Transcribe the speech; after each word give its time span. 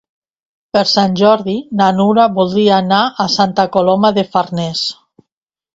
Per 0.77 0.81
Sant 0.91 1.13
Jordi 1.19 1.55
na 1.81 1.89
Nura 1.99 2.25
voldria 2.39 2.75
anar 2.85 3.03
a 3.27 3.29
Santa 3.39 3.71
Coloma 3.77 4.15
de 4.19 4.27
Farners. 4.35 4.87